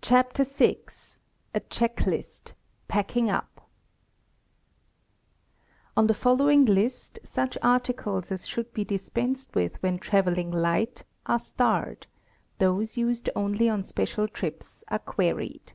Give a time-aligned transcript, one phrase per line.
[0.00, 0.78] CHAPTER VI
[1.52, 2.54] A CHECK LIST—
[2.86, 3.68] PACKING UP
[5.96, 11.02] /^N the following list, such articles as should be ^^ dispensed with when traveling light
[11.26, 12.06] are starred;
[12.60, 15.72] those used only on special trips are queried.